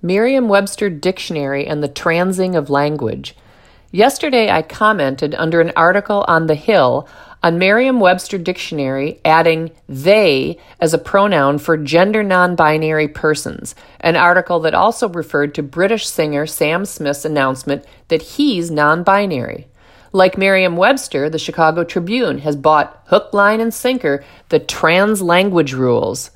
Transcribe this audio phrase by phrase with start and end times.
[0.00, 3.34] Merriam Webster Dictionary and the Transing of Language.
[3.90, 7.08] Yesterday I commented under an article on The Hill
[7.42, 14.14] on Merriam Webster Dictionary adding they as a pronoun for gender non binary persons, an
[14.14, 19.66] article that also referred to British singer Sam Smith's announcement that he's non binary.
[20.12, 25.72] Like Merriam Webster, the Chicago Tribune has bought hook, line, and sinker the trans language
[25.72, 26.30] rules.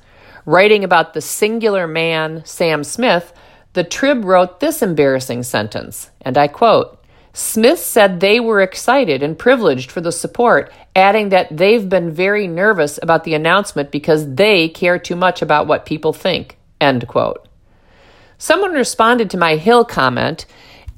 [0.45, 3.31] Writing about the singular man, Sam Smith,
[3.73, 6.99] the Trib wrote this embarrassing sentence, and I quote
[7.33, 12.47] Smith said they were excited and privileged for the support, adding that they've been very
[12.47, 16.57] nervous about the announcement because they care too much about what people think.
[16.79, 17.47] End quote.
[18.37, 20.45] Someone responded to my Hill comment,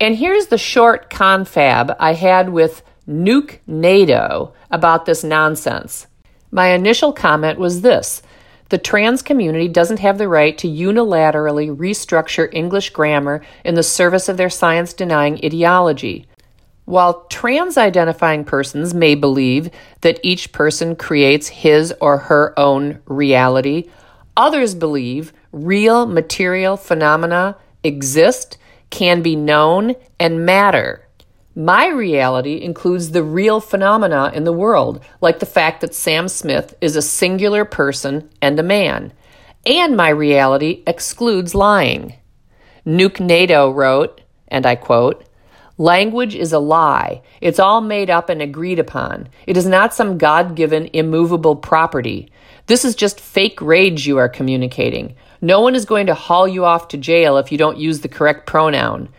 [0.02, 6.08] and here's the short confab I had with Nuke NATO about this nonsense.
[6.52, 8.22] My initial comment was this
[8.70, 14.28] the trans community doesn't have the right to unilaterally restructure English grammar in the service
[14.28, 16.28] of their science denying ideology.
[16.86, 19.70] While trans identifying persons may believe
[20.02, 23.90] that each person creates his or her own reality,
[24.38, 28.58] others believe real material phenomena exist,
[28.90, 31.05] can be known, and matter.
[31.58, 36.76] My reality includes the real phenomena in the world, like the fact that Sam Smith
[36.82, 39.14] is a singular person and a man.
[39.66, 42.16] And my reality excludes lying.
[42.86, 45.26] Nuke NATO wrote, and I quote,
[45.78, 47.22] Language is a lie.
[47.40, 49.30] It's all made up and agreed upon.
[49.48, 52.32] It is not some God given, immovable property.
[52.68, 55.16] This is just fake rage you are communicating.
[55.42, 58.10] No one is going to haul you off to jail if you don't use the
[58.10, 59.10] correct pronoun.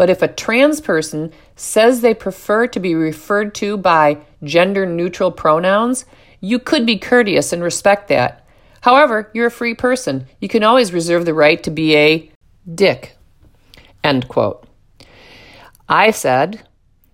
[0.00, 5.30] But if a trans person says they prefer to be referred to by gender neutral
[5.30, 6.06] pronouns,
[6.40, 8.46] you could be courteous and respect that.
[8.80, 10.24] However, you're a free person.
[10.40, 12.32] You can always reserve the right to be a
[12.74, 13.14] dick.
[14.02, 14.66] End quote.
[15.86, 16.66] I said,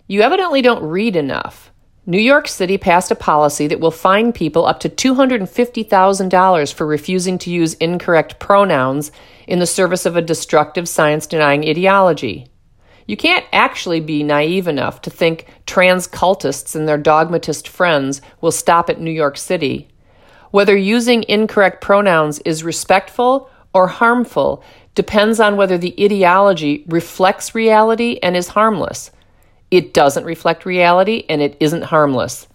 [0.07, 1.73] You evidently don't read enough.
[2.05, 7.37] New York City passed a policy that will fine people up to $250,000 for refusing
[7.39, 9.11] to use incorrect pronouns
[9.45, 12.47] in the service of a destructive science denying ideology.
[13.07, 18.51] You can't actually be naive enough to think trans cultists and their dogmatist friends will
[18.51, 19.87] stop at New York City.
[20.51, 24.61] Whether using incorrect pronouns is respectful or harmful
[24.93, 29.11] depends on whether the ideology reflects reality and is harmless.
[29.71, 32.47] It doesn't reflect reality and it isn't harmless.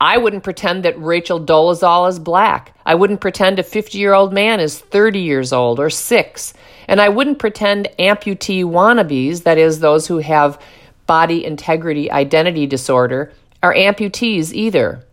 [0.00, 2.74] I wouldn't pretend that Rachel Dolezal is black.
[2.86, 6.54] I wouldn't pretend a 50 year old man is 30 years old or six.
[6.86, 10.60] And I wouldn't pretend amputee wannabes, that is, those who have
[11.06, 13.32] body integrity identity disorder,
[13.62, 15.04] are amputees either.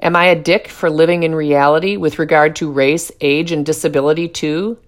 [0.00, 4.28] Am I a dick for living in reality with regard to race, age, and disability
[4.28, 4.78] too?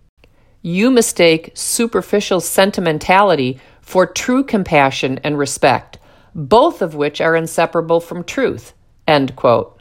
[0.63, 5.99] You mistake superficial sentimentality for true compassion and respect,
[6.35, 8.75] both of which are inseparable from truth.
[9.11, 9.77] End quote.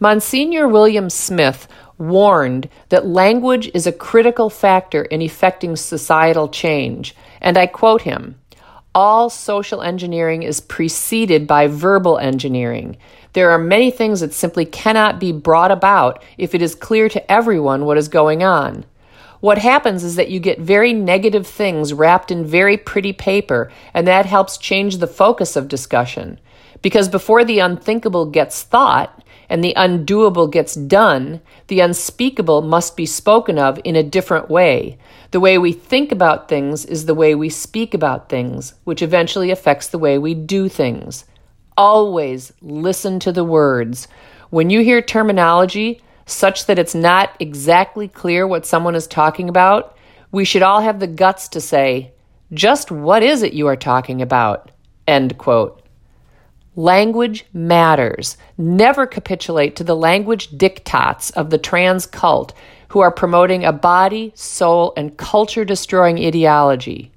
[0.00, 7.58] Monsignor William Smith warned that language is a critical factor in effecting societal change, and
[7.58, 8.36] I quote him
[8.94, 12.96] All social engineering is preceded by verbal engineering.
[13.34, 17.30] There are many things that simply cannot be brought about if it is clear to
[17.30, 18.86] everyone what is going on.
[19.40, 24.06] What happens is that you get very negative things wrapped in very pretty paper, and
[24.06, 26.40] that helps change the focus of discussion.
[26.82, 33.06] Because before the unthinkable gets thought and the undoable gets done, the unspeakable must be
[33.06, 34.98] spoken of in a different way.
[35.30, 39.50] The way we think about things is the way we speak about things, which eventually
[39.50, 41.24] affects the way we do things.
[41.76, 44.08] Always listen to the words.
[44.50, 49.96] When you hear terminology such that it's not exactly clear what someone is talking about,
[50.30, 52.12] we should all have the guts to say,
[52.52, 54.70] just what is it you are talking about?
[55.06, 55.81] End quote.
[56.74, 58.38] Language matters.
[58.56, 62.54] Never capitulate to the language diktats of the trans cult
[62.88, 67.12] who are promoting a body, soul, and culture destroying ideology.